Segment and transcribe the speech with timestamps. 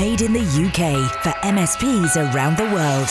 [0.00, 3.06] Made in the UK for MSPs around the world.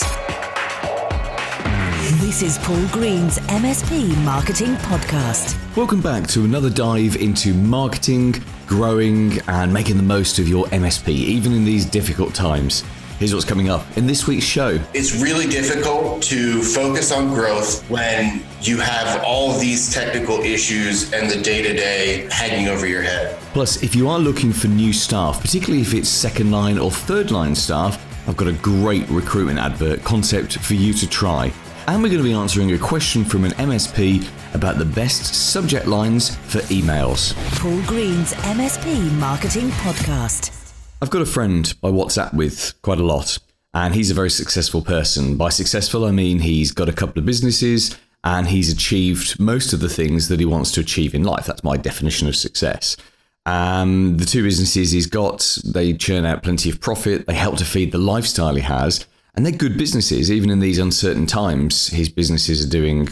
[2.19, 5.55] This is Paul Green's MSP Marketing Podcast.
[5.77, 11.09] Welcome back to another dive into marketing, growing, and making the most of your MSP,
[11.09, 12.83] even in these difficult times.
[13.19, 14.79] Here's what's coming up in this week's show.
[14.93, 21.11] It's really difficult to focus on growth when you have all of these technical issues
[21.11, 23.37] and the day to day hanging over your head.
[23.51, 27.29] Plus, if you are looking for new staff, particularly if it's second line or third
[27.29, 31.51] line staff, I've got a great recruitment advert concept for you to try.
[31.87, 35.87] And we're going to be answering a question from an MSP about the best subject
[35.87, 37.33] lines for emails.
[37.59, 40.58] Paul Green's MSP Marketing Podcast.
[41.01, 43.37] I've got a friend I WhatsApp with quite a lot,
[43.73, 45.37] and he's a very successful person.
[45.37, 49.79] By successful, I mean he's got a couple of businesses and he's achieved most of
[49.79, 51.45] the things that he wants to achieve in life.
[51.45, 52.97] That's my definition of success.
[53.45, 57.65] Um, the two businesses he's got, they churn out plenty of profit, they help to
[57.65, 59.05] feed the lifestyle he has,
[59.35, 60.29] and they're good businesses.
[60.29, 63.07] Even in these uncertain times, his businesses are doing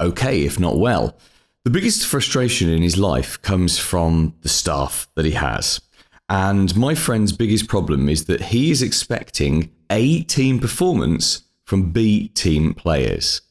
[0.00, 1.18] okay, if not well.
[1.64, 5.80] The biggest frustration in his life comes from the staff that he has.
[6.28, 12.28] And my friend's biggest problem is that he is expecting A team performance from B
[12.28, 13.42] team players.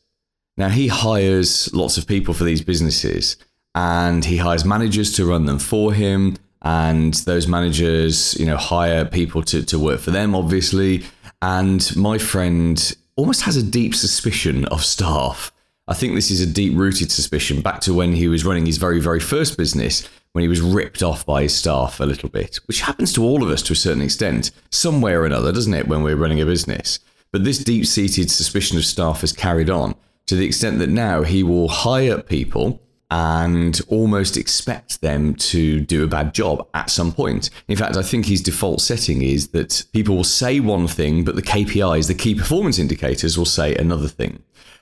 [0.58, 3.38] Now, he hires lots of people for these businesses
[3.74, 6.38] and he hires managers to run them for him.
[6.64, 11.04] And those managers, you know, hire people to, to work for them, obviously.
[11.42, 15.52] And my friend almost has a deep suspicion of staff.
[15.88, 18.78] I think this is a deep rooted suspicion back to when he was running his
[18.78, 22.60] very, very first business when he was ripped off by his staff a little bit,
[22.68, 25.88] which happens to all of us to a certain extent, somewhere or another, doesn't it,
[25.88, 27.00] when we're running a business?
[27.32, 29.96] But this deep seated suspicion of staff has carried on
[30.28, 36.04] to the extent that now he will hire people and almost expect them to do
[36.06, 37.50] a bad job at some point.
[37.68, 41.36] In fact, I think his default setting is that people will say one thing, but
[41.36, 44.42] the KPIs, the key performance indicators, will say another thing.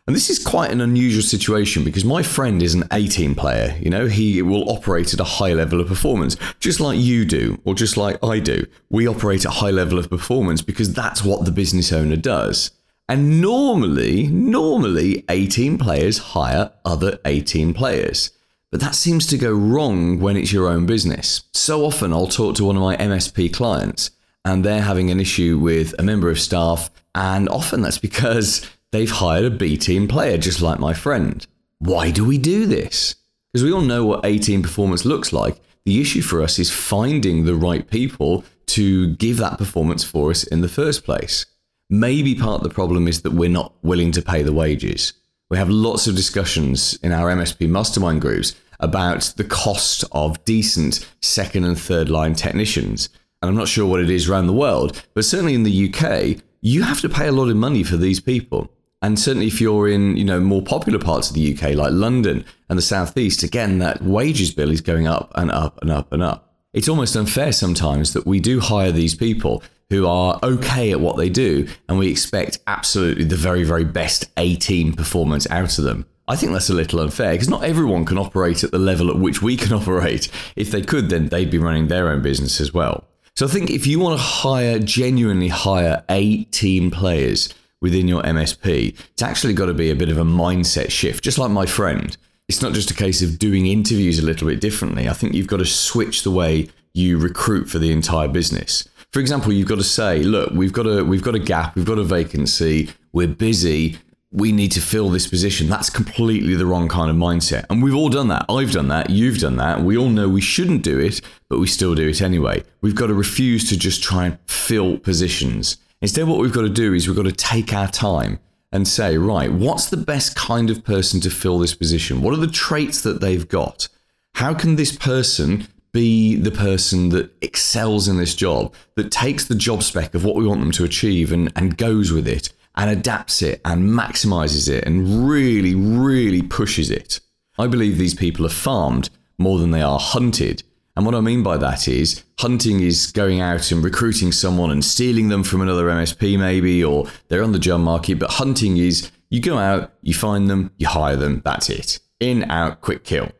[0.09, 3.77] And this is quite an unusual situation because my friend is an A team player.
[3.80, 7.61] You know, he will operate at a high level of performance, just like you do,
[7.64, 8.65] or just like I do.
[8.89, 12.71] We operate at a high level of performance because that's what the business owner does.
[13.08, 18.31] And normally, normally, A team players hire other A team players.
[18.71, 21.43] But that seems to go wrong when it's your own business.
[21.53, 24.09] So often I'll talk to one of my MSP clients
[24.43, 26.89] and they're having an issue with a member of staff.
[27.14, 31.45] And often that's because they've hired a B team player, just like my friend.
[31.80, 33.16] Why do we do this?
[33.52, 35.60] Because we all know what A team performance looks like.
[35.86, 40.44] The issue for us is finding the right people to give that performance for us
[40.44, 41.45] in the first place.
[41.89, 45.14] Maybe part of the problem is that we're not willing to pay the wages.
[45.50, 51.10] We have lots of discussions in our MSP mastermind groups about the cost of decent
[51.21, 53.10] second and third line technicians.
[53.42, 56.44] And I'm not sure what it is around the world, but certainly in the UK,
[56.61, 58.71] you have to pay a lot of money for these people.
[59.02, 62.43] And certainly, if you're in you know more popular parts of the UK, like London
[62.70, 66.21] and the southeast, again that wages bill is going up and up and up and
[66.21, 66.54] up.
[66.73, 71.17] It's almost unfair sometimes that we do hire these people who are okay at what
[71.17, 75.86] they do, and we expect absolutely the very very best A team performance out of
[75.86, 76.05] them.
[76.27, 79.17] I think that's a little unfair because not everyone can operate at the level at
[79.17, 80.30] which we can operate.
[80.55, 83.05] If they could, then they'd be running their own business as well.
[83.36, 88.21] So I think if you want to hire, genuinely hire A team players, within your
[88.23, 91.65] MSP, it's actually got to be a bit of a mindset shift, just like my
[91.65, 92.17] friend.
[92.47, 95.07] It's not just a case of doing interviews a little bit differently.
[95.07, 98.87] I think you've got to switch the way you recruit for the entire business.
[99.11, 101.85] For example, you've got to say, look, we've got a we've got a gap, we've
[101.85, 103.97] got a vacancy, we're busy,
[104.31, 105.67] we need to fill this position.
[105.67, 107.65] That's completely the wrong kind of mindset.
[107.69, 108.45] And we've all done that.
[108.47, 109.09] I've done that.
[109.09, 109.81] You've done that.
[109.81, 112.63] We all know we shouldn't do it, but we still do it anyway.
[112.81, 115.77] We've got to refuse to just try and fill positions.
[116.02, 118.39] Instead, what we've got to do is we've got to take our time
[118.71, 122.21] and say, right, what's the best kind of person to fill this position?
[122.21, 123.89] What are the traits that they've got?
[124.36, 129.56] How can this person be the person that excels in this job, that takes the
[129.56, 132.89] job spec of what we want them to achieve and, and goes with it and
[132.89, 137.19] adapts it and maximizes it and really, really pushes it?
[137.57, 140.63] I believe these people are farmed more than they are hunted.
[140.99, 144.83] And what I mean by that is hunting is going out and recruiting someone and
[144.83, 148.19] stealing them from another MSP, maybe, or they're on the job market.
[148.19, 152.01] But hunting is you go out, you find them, you hire them, that's it.
[152.19, 153.31] In, out, quick kill.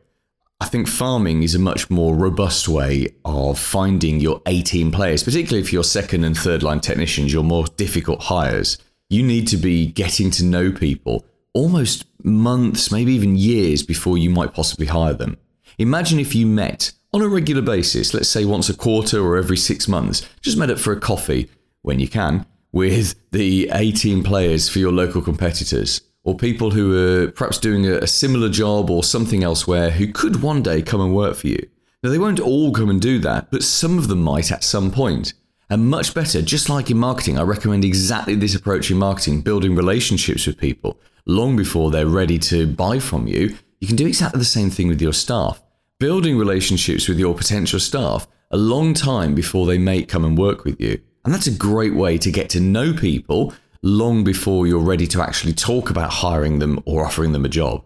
[0.58, 5.22] I think farming is a much more robust way of finding your A team players,
[5.22, 8.78] particularly if you're second and third line technicians, your more difficult hires.
[9.10, 14.30] You need to be getting to know people almost months, maybe even years before you
[14.30, 15.36] might possibly hire them.
[15.76, 19.56] Imagine if you met on a regular basis, let's say once a quarter or every
[19.56, 21.50] six months, just met up for a coffee
[21.82, 27.30] when you can with the 18 players for your local competitors or people who are
[27.32, 31.34] perhaps doing a, similar job or something elsewhere who could one day come and work
[31.34, 31.68] for you.
[32.02, 34.90] Now, they won't all come and do that, but some of them might at some
[34.90, 35.34] point.
[35.68, 39.74] And much better, just like in marketing, I recommend exactly this approach in marketing, building
[39.74, 43.56] relationships with people long before they're ready to buy from you.
[43.80, 45.60] You can do exactly the same thing with your staff.
[46.00, 50.64] Building relationships with your potential staff a long time before they may come and work
[50.64, 50.98] with you.
[51.26, 53.52] And that's a great way to get to know people
[53.82, 57.84] long before you're ready to actually talk about hiring them or offering them a job.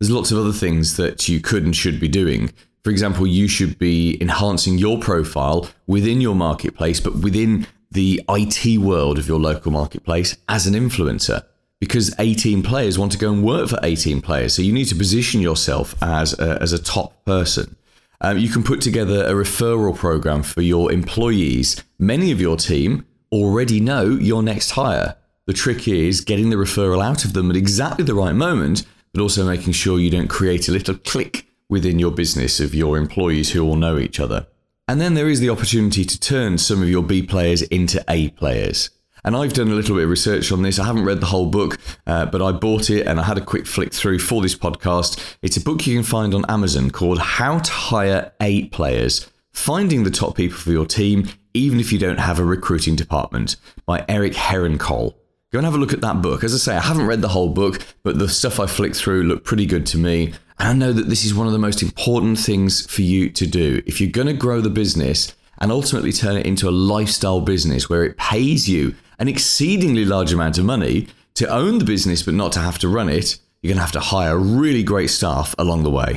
[0.00, 2.50] There's lots of other things that you could and should be doing.
[2.82, 8.78] For example, you should be enhancing your profile within your marketplace, but within the IT
[8.78, 11.44] world of your local marketplace as an influencer.
[11.84, 14.54] Because 18 players want to go and work for 18 players.
[14.54, 17.76] So you need to position yourself as a, as a top person.
[18.22, 21.84] Um, you can put together a referral program for your employees.
[21.98, 25.16] Many of your team already know your next hire.
[25.44, 29.20] The trick is getting the referral out of them at exactly the right moment, but
[29.20, 33.52] also making sure you don't create a little clique within your business of your employees
[33.52, 34.46] who all know each other.
[34.88, 38.30] And then there is the opportunity to turn some of your B players into A
[38.30, 38.88] players.
[39.24, 40.78] And I've done a little bit of research on this.
[40.78, 43.44] I haven't read the whole book, uh, but I bought it and I had a
[43.44, 45.36] quick flick through for this podcast.
[45.40, 50.10] It's a book you can find on Amazon called How to Hire A-Players Finding the
[50.10, 53.56] Top People for Your Team, even if you don't have a recruiting department,
[53.86, 55.14] by Eric Herrenkohl.
[55.52, 56.44] Go and have a look at that book.
[56.44, 59.22] As I say, I haven't read the whole book, but the stuff I flicked through
[59.22, 60.34] looked pretty good to me.
[60.58, 63.46] And I know that this is one of the most important things for you to
[63.46, 63.80] do.
[63.86, 67.88] If you're going to grow the business and ultimately turn it into a lifestyle business
[67.88, 72.34] where it pays you an exceedingly large amount of money to own the business but
[72.34, 75.54] not to have to run it, you're going to have to hire really great staff
[75.58, 76.16] along the way.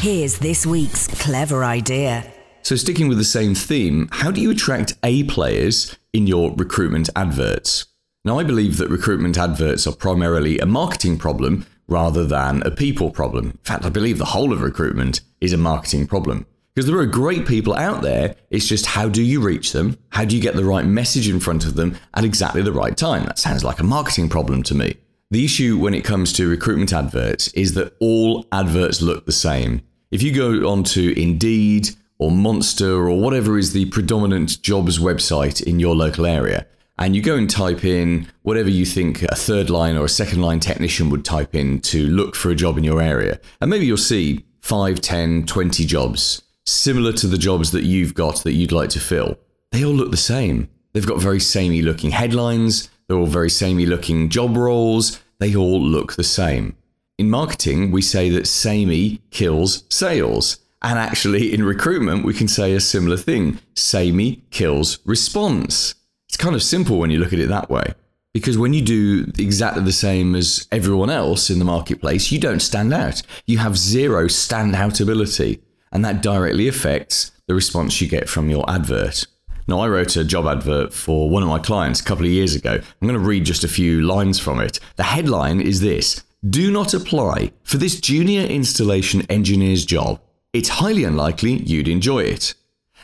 [0.00, 2.30] Here's this week's clever idea.
[2.62, 7.08] So, sticking with the same theme, how do you attract A players in your recruitment
[7.16, 7.86] adverts?
[8.24, 13.10] Now, I believe that recruitment adverts are primarily a marketing problem rather than a people
[13.10, 13.50] problem.
[13.50, 16.46] In fact, I believe the whole of recruitment is a marketing problem.
[16.74, 19.98] Because there are great people out there, it's just how do you reach them?
[20.08, 22.96] How do you get the right message in front of them at exactly the right
[22.96, 23.24] time?
[23.24, 24.96] That sounds like a marketing problem to me.
[25.30, 29.82] The issue when it comes to recruitment adverts is that all adverts look the same.
[30.10, 35.78] If you go onto Indeed or Monster or whatever is the predominant jobs website in
[35.78, 36.66] your local area,
[36.98, 40.40] and you go and type in whatever you think a third line or a second
[40.40, 43.38] line technician would type in to look for a job in your area.
[43.60, 48.42] And maybe you'll see 5, 10, 20 jobs similar to the jobs that you've got
[48.44, 49.38] that you'd like to fill.
[49.70, 50.68] They all look the same.
[50.92, 55.80] They've got very samey looking headlines, they're all very samey looking job roles, they all
[55.80, 56.76] look the same.
[57.18, 60.58] In marketing, we say that samey kills sales.
[60.82, 65.94] And actually, in recruitment, we can say a similar thing samey kills response.
[66.28, 67.94] It's kind of simple when you look at it that way.
[68.34, 72.60] Because when you do exactly the same as everyone else in the marketplace, you don't
[72.60, 73.22] stand out.
[73.46, 75.60] You have zero standout ability.
[75.92, 79.26] And that directly affects the response you get from your advert.
[79.68, 82.54] Now, I wrote a job advert for one of my clients a couple of years
[82.54, 82.72] ago.
[82.72, 84.80] I'm going to read just a few lines from it.
[84.96, 90.20] The headline is this Do not apply for this junior installation engineer's job.
[90.52, 92.54] It's highly unlikely you'd enjoy it.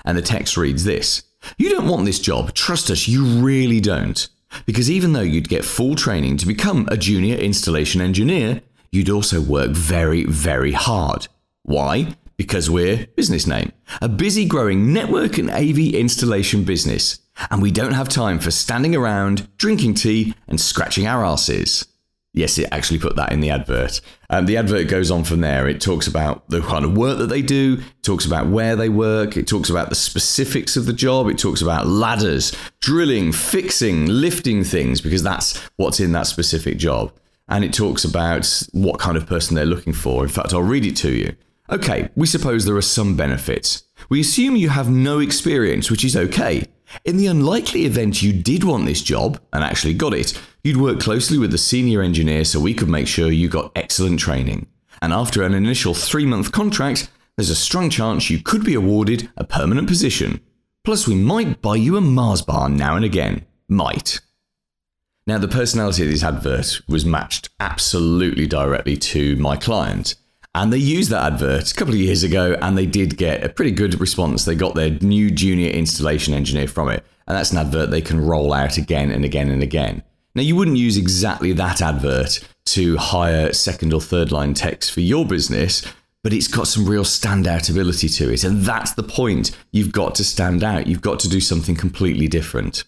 [0.04, 1.22] And the text reads this
[1.56, 2.54] you don't want this job.
[2.54, 4.28] Trust us, you really don't.
[4.66, 9.40] Because even though you'd get full training to become a junior installation engineer, you'd also
[9.40, 11.28] work very, very hard.
[11.62, 12.16] Why?
[12.38, 17.18] Because we're business name, a busy growing network and AV installation business,
[17.50, 21.86] and we don't have time for standing around, drinking tea, and scratching our asses.
[22.34, 24.00] Yes, it actually put that in the advert.
[24.30, 25.66] Um, the advert goes on from there.
[25.66, 29.36] It talks about the kind of work that they do, talks about where they work,
[29.36, 34.62] it talks about the specifics of the job, it talks about ladders, drilling, fixing, lifting
[34.62, 37.12] things, because that's what's in that specific job.
[37.48, 40.22] And it talks about what kind of person they're looking for.
[40.22, 41.34] In fact, I'll read it to you.
[41.70, 43.84] Okay, we suppose there are some benefits.
[44.08, 46.64] We assume you have no experience, which is okay.
[47.04, 50.98] In the unlikely event you did want this job and actually got it, you'd work
[50.98, 54.66] closely with the senior engineer so we could make sure you got excellent training.
[55.02, 59.28] And after an initial three month contract, there's a strong chance you could be awarded
[59.36, 60.40] a permanent position.
[60.84, 63.44] Plus, we might buy you a Mars bar now and again.
[63.68, 64.20] Might.
[65.26, 70.14] Now, the personality of this advert was matched absolutely directly to my client.
[70.58, 73.48] And they used that advert a couple of years ago and they did get a
[73.48, 74.44] pretty good response.
[74.44, 77.04] They got their new junior installation engineer from it.
[77.28, 80.02] And that's an advert they can roll out again and again and again.
[80.34, 85.00] Now, you wouldn't use exactly that advert to hire second or third line techs for
[85.00, 85.86] your business,
[86.24, 88.42] but it's got some real standout ability to it.
[88.42, 89.56] And that's the point.
[89.70, 90.88] You've got to stand out.
[90.88, 92.82] You've got to do something completely different.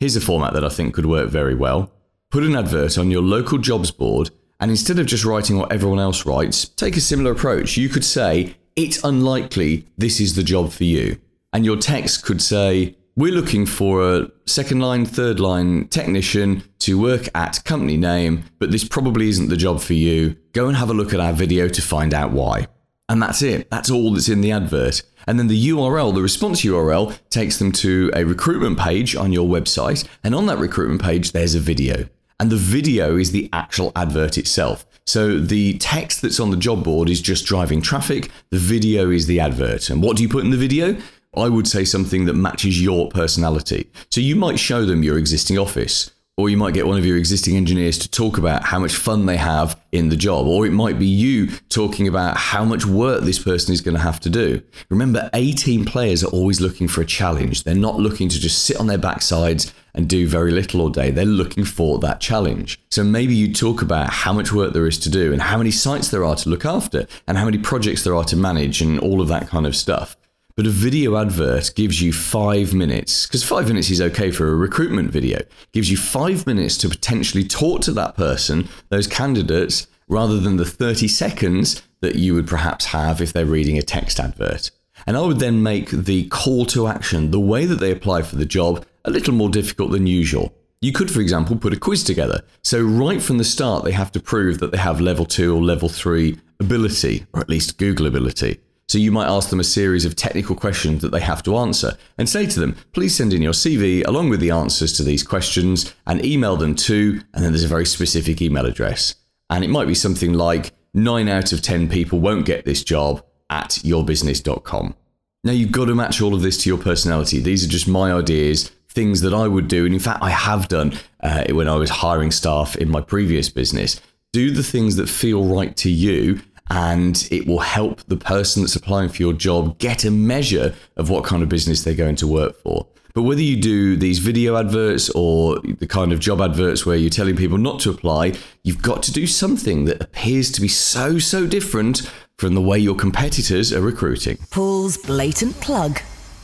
[0.00, 1.90] Here's a format that I think could work very well.
[2.30, 4.28] Put an advert on your local jobs board,
[4.60, 7.76] and instead of just writing what everyone else writes, take a similar approach.
[7.76, 11.18] You could say, It's unlikely this is the job for you.
[11.52, 17.00] And your text could say, We're looking for a second line, third line technician to
[17.00, 20.36] work at company name, but this probably isn't the job for you.
[20.52, 22.68] Go and have a look at our video to find out why.
[23.08, 23.70] And that's it.
[23.70, 25.02] That's all that's in the advert.
[25.28, 29.48] And then the URL, the response URL, takes them to a recruitment page on your
[29.48, 30.06] website.
[30.24, 32.08] And on that recruitment page, there's a video.
[32.38, 34.84] And the video is the actual advert itself.
[35.06, 38.30] So the text that's on the job board is just driving traffic.
[38.50, 39.88] The video is the advert.
[39.88, 40.96] And what do you put in the video?
[41.34, 43.90] I would say something that matches your personality.
[44.10, 47.16] So you might show them your existing office or you might get one of your
[47.16, 50.46] existing engineers to talk about how much fun they have in the job.
[50.46, 54.02] Or it might be you talking about how much work this person is going to
[54.02, 54.60] have to do.
[54.90, 57.64] Remember, A team players are always looking for a challenge.
[57.64, 61.10] They're not looking to just sit on their backsides and do very little all day.
[61.10, 62.80] They're looking for that challenge.
[62.90, 65.70] So maybe you talk about how much work there is to do and how many
[65.70, 69.00] sites there are to look after and how many projects there are to manage and
[69.00, 70.16] all of that kind of stuff.
[70.54, 74.54] But a video advert gives you five minutes, because five minutes is okay for a
[74.54, 75.40] recruitment video,
[75.72, 80.64] gives you five minutes to potentially talk to that person, those candidates, rather than the
[80.64, 84.70] 30 seconds that you would perhaps have if they're reading a text advert.
[85.06, 88.36] And I would then make the call to action, the way that they apply for
[88.36, 90.54] the job, a little more difficult than usual.
[90.80, 92.42] You could, for example, put a quiz together.
[92.62, 95.62] So, right from the start, they have to prove that they have level two or
[95.62, 98.60] level three ability, or at least Google ability.
[98.88, 101.96] So you might ask them a series of technical questions that they have to answer
[102.18, 105.24] and say to them, please send in your CV along with the answers to these
[105.24, 109.16] questions and email them to, and then there's a very specific email address.
[109.50, 113.24] And it might be something like, nine out of 10 people won't get this job
[113.50, 114.94] at yourbusiness.com.
[115.42, 117.40] Now you've got to match all of this to your personality.
[117.40, 119.84] These are just my ideas, things that I would do.
[119.84, 123.50] And in fact, I have done uh, when I was hiring staff in my previous
[123.50, 124.00] business.
[124.32, 128.74] Do the things that feel right to you and it will help the person that's
[128.74, 132.26] applying for your job get a measure of what kind of business they're going to
[132.26, 132.86] work for.
[133.14, 137.10] But whether you do these video adverts or the kind of job adverts where you're
[137.10, 138.34] telling people not to apply,
[138.64, 142.78] you've got to do something that appears to be so, so different from the way
[142.78, 144.38] your competitors are recruiting.
[144.50, 146.00] Paul's blatant plug.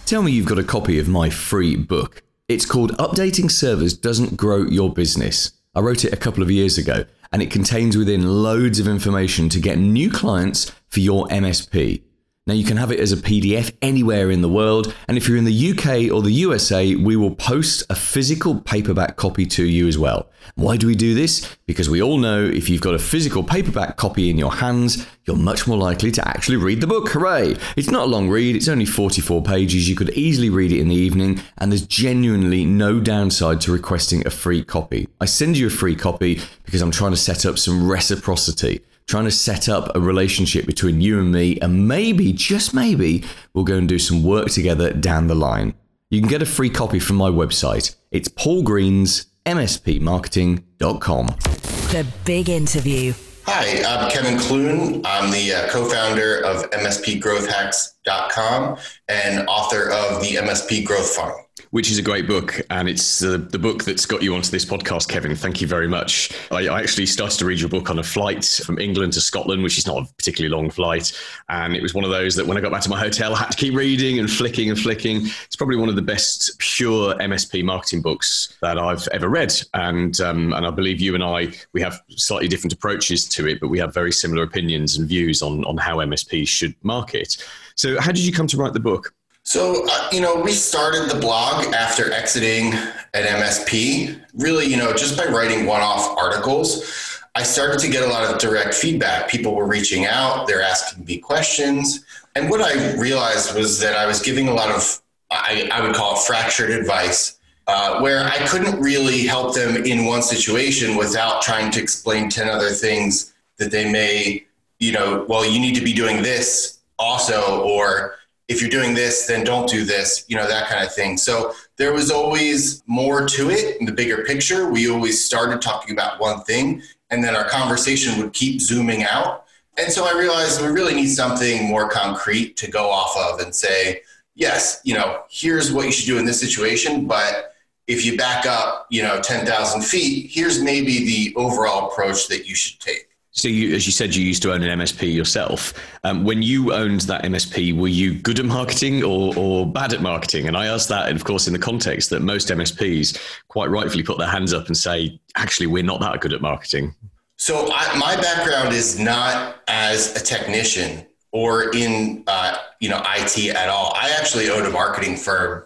[0.07, 2.23] Tell me you've got a copy of my free book.
[2.49, 5.53] It's called Updating Servers Doesn't Grow Your Business.
[5.77, 9.49] I wrote it a couple of years ago and it contains within loads of information
[9.51, 12.03] to get new clients for your MSP.
[12.45, 15.37] Now, you can have it as a PDF anywhere in the world, and if you're
[15.37, 19.87] in the UK or the USA, we will post a physical paperback copy to you
[19.87, 20.29] as well.
[20.57, 21.57] Why do we do this?
[21.67, 25.37] Because we all know if you've got a physical paperback copy in your hands, you're
[25.37, 27.11] much more likely to actually read the book.
[27.11, 27.55] Hooray!
[27.77, 29.89] It's not a long read, it's only 44 pages.
[29.89, 34.27] You could easily read it in the evening, and there's genuinely no downside to requesting
[34.27, 35.07] a free copy.
[35.21, 39.25] I send you a free copy because I'm trying to set up some reciprocity trying
[39.25, 43.77] to set up a relationship between you and me, and maybe, just maybe, we'll go
[43.77, 45.75] and do some work together down the line.
[46.11, 47.97] You can get a free copy from my website.
[48.11, 51.27] It's paulgreensmspmarketing.com.
[51.27, 53.13] The big interview.
[53.45, 55.03] Hi, I'm Kevin Clune.
[55.05, 58.77] I'm the uh, co founder of MSPGrowthHacks.com
[59.09, 61.42] and author of the MSP Growth Funnel
[61.73, 62.61] which is a great book.
[62.69, 65.35] And it's uh, the book that's got you onto this podcast, Kevin.
[65.35, 66.31] Thank you very much.
[66.51, 69.63] I, I, actually started to read your book on a flight from England to Scotland,
[69.63, 71.19] which is not a particularly long flight.
[71.49, 73.39] And it was one of those that when I got back to my hotel, I
[73.39, 75.23] had to keep reading and flicking and flicking.
[75.47, 79.55] It's probably one of the best pure MSP marketing books that I've ever read.
[79.73, 83.61] And, um, and I believe you and I, we have slightly different approaches to it,
[83.61, 87.43] but we have very similar opinions and views on, on how MSP should market.
[87.77, 89.15] So, how did you come to write the book?
[89.53, 94.19] So, uh, you know, we started the blog after exiting at MSP.
[94.33, 98.25] Really, you know, just by writing one off articles, I started to get a lot
[98.25, 99.29] of direct feedback.
[99.29, 102.03] People were reaching out, they're asking me questions.
[102.35, 105.95] And what I realized was that I was giving a lot of, I, I would
[105.95, 111.43] call it fractured advice, uh, where I couldn't really help them in one situation without
[111.43, 114.47] trying to explain 10 other things that they may,
[114.79, 118.17] you know, well, you need to be doing this also, or,
[118.49, 121.17] if you're doing this, then don't do this, you know, that kind of thing.
[121.17, 124.69] So there was always more to it in the bigger picture.
[124.69, 129.45] We always started talking about one thing, and then our conversation would keep zooming out.
[129.79, 133.55] And so I realized we really need something more concrete to go off of and
[133.55, 134.03] say,
[134.35, 137.55] yes, you know, here's what you should do in this situation, but
[137.87, 142.55] if you back up, you know, 10,000 feet, here's maybe the overall approach that you
[142.55, 143.09] should take.
[143.35, 145.73] So, you, as you said, you used to own an MSP yourself.
[146.05, 150.03] Um, when you owned that MSP, were you good at marketing or, or bad at
[150.03, 150.49] marketing?
[150.49, 154.19] And I ask that, of course, in the context that most MSPs quite rightfully put
[154.19, 156.95] their hands up and say, actually, we're not that good at marketing.
[157.39, 163.55] So, I, my background is not as a technician or in uh, you know IT
[163.55, 163.93] at all.
[163.97, 165.65] I actually owned a marketing firm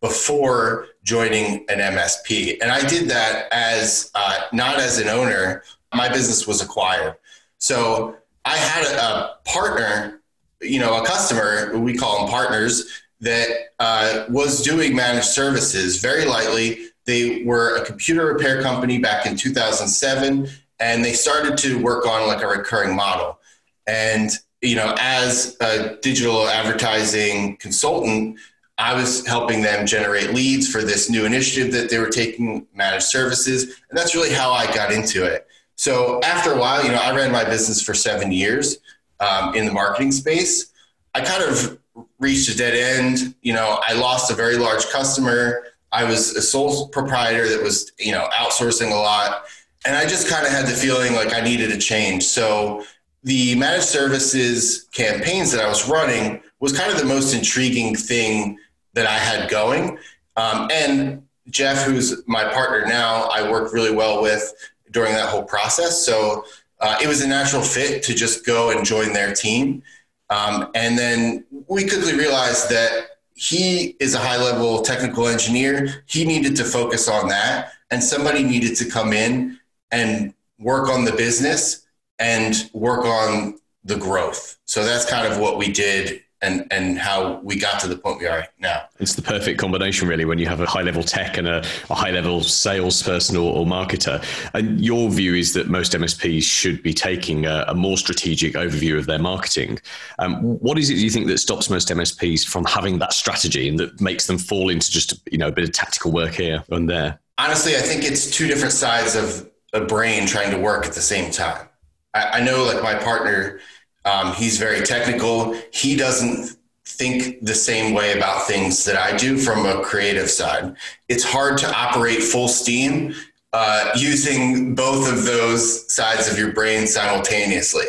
[0.00, 5.62] before joining an MSP, and I did that as uh, not as an owner,
[5.94, 7.16] my business was acquired.
[7.58, 10.20] So I had a, a partner,
[10.60, 16.24] you know, a customer, we call them partners, that uh, was doing managed services very
[16.24, 16.88] lightly.
[17.06, 20.48] They were a computer repair company back in 2007,
[20.80, 23.38] and they started to work on like a recurring model.
[23.86, 28.38] And, you know, as a digital advertising consultant,
[28.78, 33.06] I was helping them generate leads for this new initiative that they were taking managed
[33.06, 33.64] services.
[33.88, 35.46] And that's really how I got into it.
[35.76, 38.78] So after a while, you know, I ran my business for seven years
[39.20, 40.72] um, in the marketing space.
[41.14, 41.78] I kind of
[42.18, 43.34] reached a dead end.
[43.42, 45.64] You know, I lost a very large customer.
[45.92, 49.44] I was a sole proprietor that was, you know, outsourcing a lot.
[49.86, 52.24] And I just kind of had the feeling like I needed a change.
[52.24, 52.84] So
[53.22, 58.58] the managed services campaigns that I was running was kind of the most intriguing thing
[58.94, 59.98] that I had going.
[60.36, 64.52] Um, and Jeff, who's my partner now, I work really well with
[64.90, 66.04] during that whole process.
[66.04, 66.44] So
[66.80, 69.82] uh, it was a natural fit to just go and join their team.
[70.30, 76.02] Um, and then we quickly realized that he is a high level technical engineer.
[76.06, 79.58] He needed to focus on that, and somebody needed to come in
[79.90, 81.86] and work on the business
[82.18, 84.58] and work on the growth.
[84.64, 88.20] So that's kind of what we did and and how we got to the point
[88.20, 88.82] we are now.
[89.00, 91.58] It's the perfect combination, really, when you have a high level tech and a,
[91.90, 94.24] a high level salesperson or, or, marketer.
[94.54, 98.96] And your view is that most MSPs should be taking a, a more strategic overview
[98.96, 99.80] of their marketing.
[100.20, 103.78] Um, what is it you think that stops most MSPs from having that strategy and
[103.80, 106.88] that makes them fall into just you know a bit of tactical work here and
[106.88, 107.18] there?
[107.38, 111.02] Honestly, I think it's two different sides of a brain trying to work at the
[111.02, 111.68] same time.
[112.14, 113.60] I, I know, like my partner
[114.06, 115.54] um, he's very technical.
[115.72, 120.76] He doesn't think the same way about things that I do from a creative side.
[121.08, 123.14] It's hard to operate full steam
[123.52, 127.86] uh, using both of those sides of your brain simultaneously.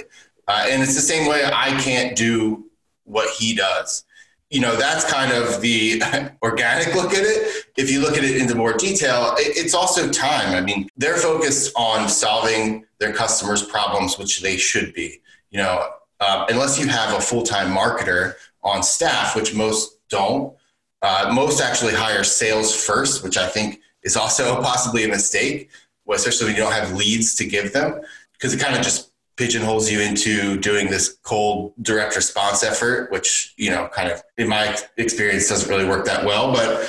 [0.48, 2.66] Uh, and it's the same way I can't do
[3.04, 4.04] what he does.
[4.50, 6.02] You know, that's kind of the
[6.42, 7.66] organic look at it.
[7.78, 10.56] If you look at it into more detail, it's also time.
[10.56, 15.22] I mean, they're focused on solving their customers' problems, which they should be.
[15.52, 20.54] You know, uh, unless you have a full-time marketer on staff, which most don't.
[21.02, 25.70] Uh, most actually hire sales first, which I think is also possibly a mistake,
[26.12, 28.02] especially when you don't have leads to give them,
[28.34, 33.54] because it kind of just pigeonholes you into doing this cold direct response effort, which
[33.58, 36.52] you know, kind of in my experience, doesn't really work that well.
[36.52, 36.80] But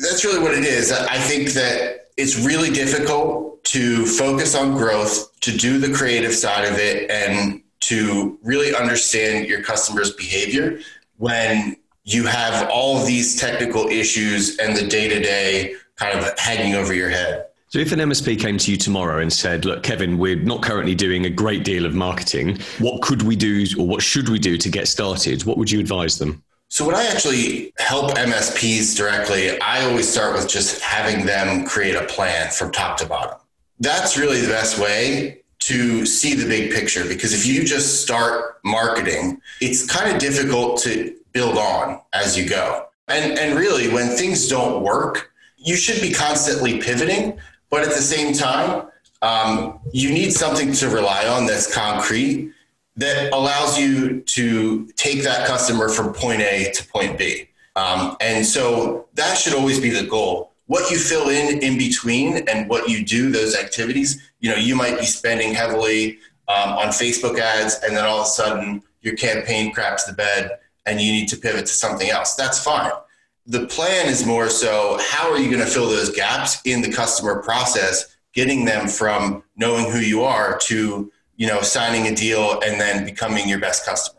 [0.00, 0.92] that's really what it is.
[0.92, 6.64] I think that it's really difficult to focus on growth, to do the creative side
[6.64, 10.80] of it, and to really understand your customer's behavior
[11.18, 16.74] when you have all these technical issues and the day to day kind of hanging
[16.74, 17.46] over your head.
[17.68, 20.94] So, if an MSP came to you tomorrow and said, Look, Kevin, we're not currently
[20.94, 24.56] doing a great deal of marketing, what could we do or what should we do
[24.56, 25.44] to get started?
[25.44, 26.42] What would you advise them?
[26.68, 31.96] So, when I actually help MSPs directly, I always start with just having them create
[31.96, 33.38] a plan from top to bottom.
[33.78, 38.60] That's really the best way to see the big picture because if you just start
[38.64, 42.86] marketing, it's kind of difficult to build on as you go.
[43.08, 47.36] And and really when things don't work, you should be constantly pivoting,
[47.68, 48.86] but at the same time,
[49.22, 52.52] um, you need something to rely on that's concrete
[52.96, 57.48] that allows you to take that customer from point A to point B.
[57.74, 62.38] Um, and so that should always be the goal what you fill in in between
[62.48, 66.88] and what you do those activities you know you might be spending heavily um, on
[66.88, 71.12] facebook ads and then all of a sudden your campaign craps the bed and you
[71.12, 72.34] need to pivot to something else.
[72.34, 72.92] That's fine.
[73.46, 76.92] The plan is more so how are you going to fill those gaps in the
[76.92, 82.60] customer process getting them from knowing who you are to you know signing a deal
[82.64, 84.15] and then becoming your best customer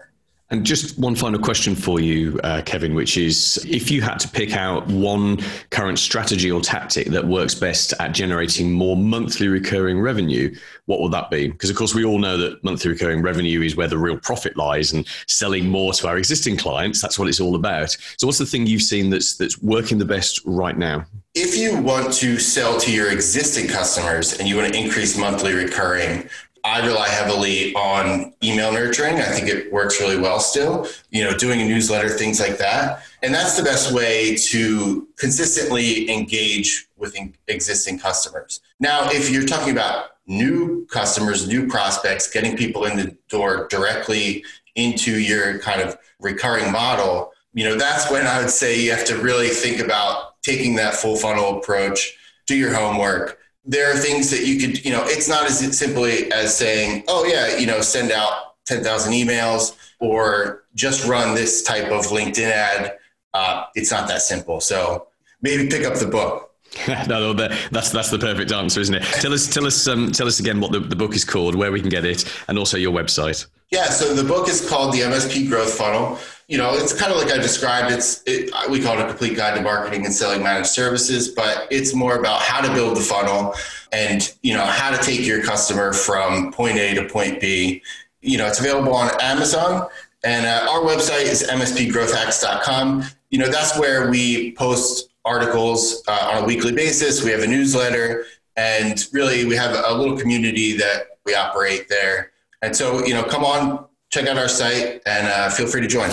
[0.49, 4.29] and just one final question for you, uh, Kevin, which is if you had to
[4.29, 5.39] pick out one
[5.71, 10.55] current strategy or tactic that works best at generating more monthly recurring revenue,
[10.85, 11.49] what would that be?
[11.49, 14.55] Because, of course, we all know that monthly recurring revenue is where the real profit
[14.55, 17.01] lies and selling more to our existing clients.
[17.01, 17.97] That's what it's all about.
[18.17, 21.05] So, what's the thing you've seen that's, that's working the best right now?
[21.35, 25.53] If you want to sell to your existing customers and you want to increase monthly
[25.53, 26.29] recurring,
[26.67, 29.15] I rely heavily on email nurturing.
[29.15, 33.03] I think it works really well still, you know, doing a newsletter, things like that.
[33.23, 37.15] And that's the best way to consistently engage with
[37.47, 38.59] existing customers.
[38.81, 44.43] Now, if you're talking about new customers, new prospects, getting people in the door directly
[44.75, 49.05] into your kind of recurring model, you know, that's when I would say you have
[49.05, 53.39] to really think about taking that full funnel approach, do your homework.
[53.67, 57.25] There are things that you could, you know, it's not as simply as saying, oh,
[57.25, 62.97] yeah, you know, send out 10,000 emails or just run this type of LinkedIn ad.
[63.33, 64.61] Uh, it's not that simple.
[64.61, 65.07] So
[65.41, 66.47] maybe pick up the book.
[67.07, 69.03] no, that's that's the perfect answer, isn't it?
[69.03, 71.71] Tell us, tell us, um, tell us again what the, the book is called, where
[71.71, 73.47] we can get it, and also your website.
[73.71, 76.19] Yeah, so the book is called The MSP Growth Funnel.
[76.47, 77.91] You know, it's kind of like I described.
[77.91, 81.67] It's it, we call it a complete guide to marketing and selling managed services, but
[81.69, 83.53] it's more about how to build the funnel
[83.91, 87.83] and you know how to take your customer from point A to point B.
[88.21, 89.89] You know, it's available on Amazon,
[90.23, 93.03] and uh, our website is mspgrowthhacks.com.
[93.29, 97.23] You know, that's where we post articles uh, on a weekly basis.
[97.23, 102.31] We have a newsletter, and really we have a little community that we operate there.
[102.61, 103.85] And so, you know, come on,
[104.17, 106.09] check out our site, and uh, feel free to join.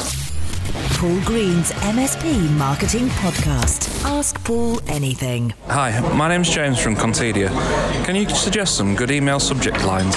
[0.99, 4.05] Paul Green's MSP Marketing Podcast.
[4.05, 5.55] Ask Paul anything.
[5.69, 7.49] Hi, my name's James from Contedia.
[8.05, 10.15] Can you suggest some good email subject lines?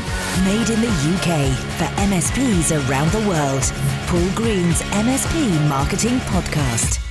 [0.45, 3.63] Made in the UK for MSPs around the world.
[4.09, 7.06] Paul Green's MSP Marketing Podcast.